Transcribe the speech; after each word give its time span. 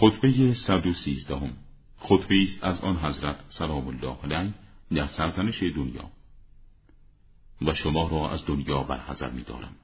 خطبه 0.00 0.54
113 0.54 1.52
خطبه 1.98 2.42
است 2.42 2.64
از 2.64 2.80
آن 2.80 2.96
حضرت 2.96 3.36
سلام 3.48 3.88
الله 3.88 4.16
علیه 4.22 4.54
در 4.90 5.06
سرزنش 5.06 5.62
دنیا. 5.62 6.10
و 7.62 7.74
شما 7.74 8.08
را 8.08 8.30
از 8.30 8.46
دنیا 8.46 8.82
برحضر 8.82 9.30
می 9.30 9.42
دارم 9.42 9.76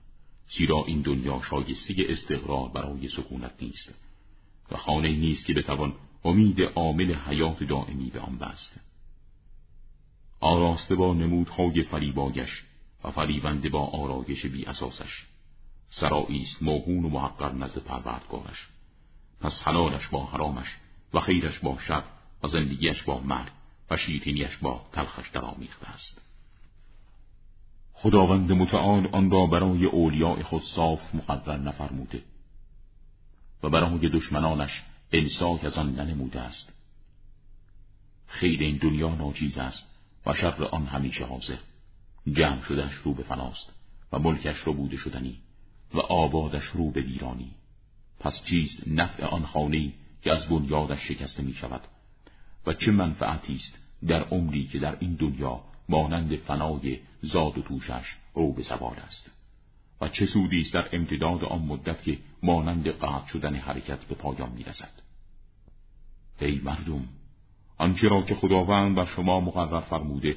زیرا 0.56 0.84
این 0.86 1.02
دنیا 1.02 1.42
شایسته 1.50 1.94
استقرار 2.08 2.68
برای 2.68 3.08
سکونت 3.08 3.52
نیست. 3.60 3.94
و 4.70 4.76
خانه 4.76 5.08
نیست 5.08 5.46
که 5.46 5.54
بتوان 5.54 5.92
امید 6.24 6.60
عامل 6.60 7.14
حیات 7.14 7.62
دائمی 7.62 8.10
به 8.10 8.20
آن 8.20 8.38
بست. 8.38 8.80
آراسته 10.40 10.94
با 10.94 11.14
نمودهای 11.14 11.82
فریبایش 11.82 12.62
و 13.04 13.10
فریبنده 13.10 13.68
با 13.68 13.86
آرایش 13.86 14.46
بی 14.46 14.64
اساسش 14.64 15.26
سرایی 15.90 16.42
است 16.42 16.62
موهون 16.62 17.04
و 17.04 17.08
محقر 17.08 17.52
نزد 17.52 17.78
پروردگارش. 17.78 18.75
پس 19.40 19.52
حلالش 19.64 20.08
با 20.08 20.26
حرامش 20.26 20.76
و 21.14 21.20
خیرش 21.20 21.58
با 21.58 21.78
شر 21.88 22.02
و 22.42 22.48
زندگیش 22.48 23.02
با 23.02 23.20
مرگ 23.20 23.52
و 23.90 23.96
شیرینیش 23.96 24.56
با 24.62 24.86
تلخش 24.92 25.30
درآمیخته 25.30 25.90
است. 25.90 26.20
خداوند 27.92 28.52
متعال 28.52 29.06
آن 29.06 29.30
را 29.30 29.46
برای 29.46 29.84
اولیاء 29.84 30.42
خود 30.42 30.62
صاف 30.62 31.14
مقرر 31.14 31.56
نفرموده 31.56 32.22
و 33.62 33.68
برای 33.68 34.08
دشمنانش 34.08 34.82
امساک 35.12 35.64
از 35.64 35.74
آن 35.74 35.94
ننموده 35.94 36.40
است. 36.40 36.72
خیر 38.26 38.60
این 38.60 38.76
دنیا 38.76 39.14
ناجیز 39.14 39.58
است 39.58 39.86
و 40.26 40.34
شر 40.34 40.64
آن 40.64 40.86
همیشه 40.86 41.24
حاضر. 41.24 41.58
جمع 42.32 42.62
شدهش 42.62 42.94
رو 42.94 43.14
به 43.14 43.22
فناست 43.22 43.72
و 44.12 44.18
ملکش 44.18 44.56
رو 44.56 44.72
بوده 44.72 44.96
شدنی 44.96 45.38
و 45.94 45.98
آبادش 45.98 46.64
رو 46.64 46.90
به 46.90 47.00
ویرانی. 47.00 47.50
پس 48.20 48.44
چیست 48.44 48.88
نفع 48.88 49.24
آن 49.24 49.46
خانه 49.46 49.92
که 50.22 50.32
از 50.32 50.48
بنیادش 50.48 51.08
شکسته 51.08 51.42
می 51.42 51.54
شود 51.54 51.80
و 52.66 52.74
چه 52.74 52.90
منفعتی 52.90 53.54
است 53.54 53.78
در 54.06 54.22
عمری 54.22 54.66
که 54.66 54.78
در 54.78 54.96
این 55.00 55.14
دنیا 55.14 55.60
مانند 55.88 56.36
فنای 56.36 56.98
زاد 57.22 57.58
و 57.58 57.62
توشش 57.62 58.04
رو 58.34 58.52
به 58.52 58.62
زوال 58.62 58.96
است 58.96 59.30
و 60.00 60.08
چه 60.08 60.26
سودی 60.26 60.60
است 60.60 60.74
در 60.74 60.88
امتداد 60.92 61.44
آن 61.44 61.62
مدت 61.62 62.02
که 62.02 62.18
مانند 62.42 62.88
قطع 62.88 63.26
شدن 63.26 63.54
حرکت 63.54 64.04
به 64.04 64.14
پایان 64.14 64.52
می 64.52 64.64
رسد 64.64 64.92
ای 66.40 66.60
مردم 66.64 67.08
آنچه 67.78 68.08
را 68.08 68.22
که 68.22 68.34
خداوند 68.34 68.96
بر 68.96 69.06
شما 69.06 69.40
مقرر 69.40 69.80
فرموده 69.80 70.36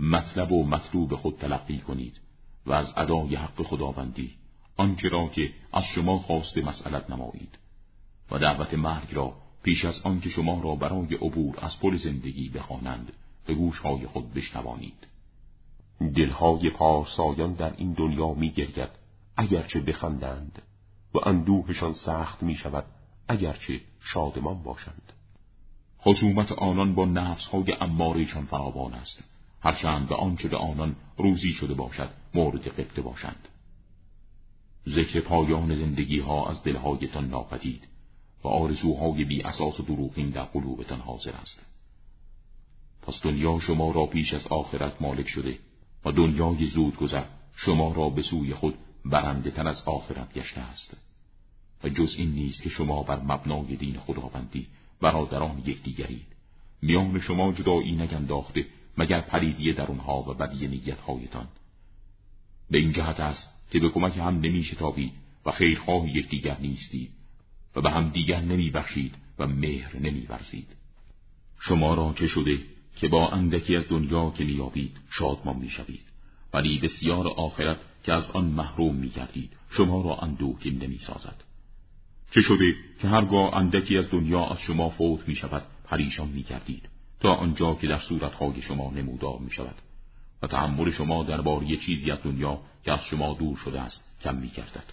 مطلب 0.00 0.52
و 0.52 0.64
مطلوب 0.64 1.14
خود 1.14 1.38
تلقی 1.38 1.78
کنید 1.78 2.20
و 2.66 2.72
از 2.72 2.92
ادای 2.96 3.34
حق 3.34 3.62
خداوندی 3.62 4.34
آنچه 4.76 5.08
را 5.08 5.28
که 5.28 5.50
از 5.72 5.84
شما 5.94 6.18
خواست 6.18 6.58
مسئلت 6.58 7.10
نمایید 7.10 7.58
و 8.30 8.38
دعوت 8.38 8.74
مرگ 8.74 9.14
را 9.14 9.34
پیش 9.62 9.84
از 9.84 10.00
آنکه 10.04 10.28
شما 10.28 10.60
را 10.60 10.74
برای 10.74 11.14
عبور 11.14 11.54
از 11.60 11.80
پل 11.80 11.96
زندگی 11.96 12.48
بخوانند 12.48 13.12
به 13.46 13.54
گوشهای 13.54 14.06
خود 14.06 14.34
بشنوانید. 14.34 15.06
دلهای 16.16 16.70
پارسایان 16.70 17.52
در 17.52 17.74
این 17.76 17.92
دنیا 17.92 18.34
می 18.34 18.50
گرید 18.50 18.88
اگرچه 19.36 19.80
بخندند 19.80 20.62
و 21.14 21.18
اندوهشان 21.28 21.94
سخت 21.94 22.42
می 22.42 22.54
شود 22.54 22.84
اگرچه 23.28 23.80
شادمان 24.00 24.62
باشند. 24.62 25.12
خصومت 26.00 26.52
آنان 26.52 26.94
با 26.94 27.04
نفسهای 27.04 27.72
امارهشان 27.80 28.46
فراوان 28.46 28.94
است 28.94 29.24
هرچند 29.62 30.08
به 30.08 30.14
آنچه 30.14 30.48
به 30.48 30.56
آنان 30.56 30.96
روزی 31.16 31.52
شده 31.52 31.74
باشد 31.74 32.10
مورد 32.34 32.68
قبطه 32.68 33.02
باشند. 33.02 33.48
ذکر 34.96 35.20
پایان 35.20 35.76
زندگی 35.76 36.18
ها 36.18 36.50
از 36.50 36.62
دلهایتان 36.62 37.28
ناپدید 37.28 37.88
و 38.44 38.48
آرزوهای 38.48 39.24
بی 39.24 39.42
اساس 39.42 39.80
و 39.80 39.82
دروغین 39.82 40.30
در 40.30 40.44
قلوبتان 40.44 41.00
حاضر 41.00 41.32
است. 41.32 41.66
پس 43.02 43.14
دنیا 43.22 43.58
شما 43.58 43.90
را 43.90 44.06
پیش 44.06 44.34
از 44.34 44.46
آخرت 44.46 45.02
مالک 45.02 45.28
شده 45.28 45.58
و 46.04 46.12
دنیای 46.12 46.66
زود 46.66 46.96
گذر 46.96 47.24
شما 47.56 47.92
را 47.92 48.08
به 48.08 48.22
سوی 48.22 48.54
خود 48.54 48.74
برنده 49.04 49.50
تر 49.50 49.68
از 49.68 49.82
آخرت 49.86 50.34
گشته 50.34 50.60
است. 50.60 50.96
و 51.84 51.88
جز 51.88 52.14
این 52.18 52.30
نیست 52.30 52.62
که 52.62 52.68
شما 52.68 53.02
بر 53.02 53.20
مبنای 53.20 53.76
دین 53.76 53.98
خداوندی 53.98 54.66
برادران 55.00 55.62
یکدیگرید. 55.66 56.26
میان 56.82 57.20
شما 57.20 57.52
جدایی 57.52 57.96
نگنداخته 57.96 58.66
مگر 58.98 59.20
پریدی 59.20 59.72
در 59.72 59.86
اونها 59.86 60.22
و 60.22 60.34
بدی 60.34 60.68
نیتهایتان. 60.68 61.48
به 62.70 62.78
این 62.78 62.92
جهت 62.92 63.20
است 63.20 63.55
که 63.70 63.80
به 63.80 63.88
کمک 63.88 64.16
هم 64.16 64.40
نمی 64.40 64.64
شتابید 64.64 65.12
و 65.46 65.50
خیرخواه 65.50 66.16
یکدیگر 66.16 66.56
نیستید 66.60 67.10
و 67.76 67.80
به 67.80 67.90
هم 67.90 68.08
دیگر 68.08 68.40
نمی 68.40 68.70
بخشید 68.70 69.14
و 69.38 69.46
مهر 69.46 69.96
نمی 69.96 70.26
ورزید. 70.28 70.68
شما 71.60 71.94
را 71.94 72.14
چه 72.18 72.26
شده 72.26 72.58
که 72.96 73.08
با 73.08 73.28
اندکی 73.28 73.76
از 73.76 73.88
دنیا 73.88 74.30
که 74.38 74.44
میابید 74.44 74.96
شادمان 75.10 75.56
می‌شوید 75.56 76.02
ولی 76.52 76.78
بسیار 76.78 77.28
آخرت 77.28 77.78
که 78.04 78.12
از 78.12 78.30
آن 78.30 78.44
محروم 78.44 78.94
میگردید 78.94 79.52
شما 79.70 80.02
را 80.02 80.16
اندوهگین 80.16 80.82
نمی‌سازد 80.82 81.44
چه 82.30 82.40
شده 82.40 82.74
که 83.00 83.08
هرگاه 83.08 83.54
اندکی 83.54 83.98
از 83.98 84.10
دنیا 84.10 84.46
از 84.46 84.58
شما 84.60 84.90
فوت 84.90 85.28
می 85.28 85.34
شود 85.34 85.62
پریشان 85.84 86.28
می 86.28 86.42
کردید 86.42 86.88
تا 87.20 87.34
آنجا 87.34 87.74
که 87.74 87.86
در 87.86 87.98
صورتهای 87.98 88.62
شما 88.62 88.90
نمودار 88.90 89.38
می 89.38 89.50
شود 89.50 89.74
و 90.42 90.46
تحمل 90.46 90.90
شما 90.90 91.22
درباره 91.22 91.76
چیزی 91.76 92.10
از 92.10 92.18
دنیا 92.24 92.60
که 92.84 92.92
از 92.92 93.00
شما 93.10 93.34
دور 93.34 93.56
شده 93.56 93.80
است 93.80 94.04
کم 94.20 94.34
می 94.34 94.48
کردد. 94.48 94.84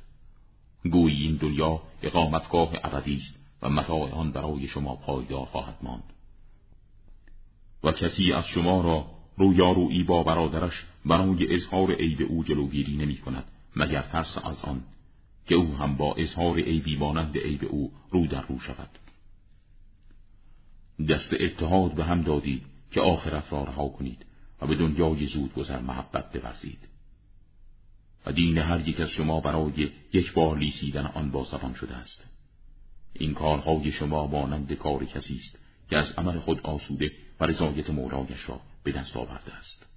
گویی 0.91 1.23
این 1.23 1.35
دنیا 1.35 1.81
اقامتگاه 2.01 2.73
ابدی 2.83 3.15
است 3.15 3.39
و 3.61 3.69
متاع 3.69 4.11
آن 4.11 4.31
برای 4.31 4.67
شما 4.67 4.95
پایدار 4.95 5.45
خواهد 5.45 5.77
ماند. 5.81 6.13
و 7.83 7.91
کسی 7.91 8.33
از 8.33 8.45
شما 8.47 8.81
را 8.81 9.05
رویارویی 9.37 10.03
با 10.03 10.23
برادرش 10.23 10.83
برای 11.05 11.55
اظهار 11.55 11.95
عیب 11.95 12.21
او 12.29 12.43
جلوگیری 12.43 12.97
نمی 12.97 13.17
کند 13.17 13.45
مگر 13.75 14.01
ترس 14.01 14.37
از 14.43 14.61
آن 14.61 14.83
که 15.47 15.55
او 15.55 15.75
هم 15.75 15.95
با 15.95 16.15
اظهار 16.15 16.59
عیبی 16.59 16.95
مانند 16.97 17.37
عیب 17.37 17.65
او 17.69 17.91
رو 18.11 18.27
در 18.27 18.41
رو 18.41 18.59
شود 18.59 18.89
دست 21.09 21.33
اتحاد 21.39 21.93
به 21.93 22.03
هم 22.03 22.21
دادید 22.21 22.63
که 22.91 23.01
آخرت 23.01 23.53
را 23.53 23.63
رها 23.63 23.89
کنید 23.89 24.25
و 24.63 24.67
به 24.67 24.75
دنیای 24.75 25.25
زود 25.27 25.53
گذر 25.53 25.79
محبت 25.79 26.31
بورزید. 26.31 26.87
و 28.25 28.31
دین 28.31 28.57
هر 28.57 28.87
یک 28.87 28.99
از 28.99 29.09
شما 29.09 29.39
برای 29.39 29.91
یک 30.13 30.33
بار 30.33 30.57
لیسیدن 30.57 31.05
آن 31.05 31.31
با 31.31 31.43
زبان 31.51 31.73
شده 31.73 31.95
است. 31.95 32.23
این 33.13 33.33
کارهای 33.33 33.91
شما 33.91 34.27
مانند 34.27 34.73
کار 34.73 35.05
کسی 35.05 35.35
است 35.35 35.59
که 35.89 35.97
از 35.97 36.11
عمل 36.11 36.39
خود 36.39 36.61
آسوده 36.61 37.11
و 37.39 37.45
رضایت 37.45 37.89
مولایش 37.89 38.49
را 38.49 38.61
به 38.83 38.91
دست 38.91 39.17
آورده 39.17 39.53
است. 39.53 39.92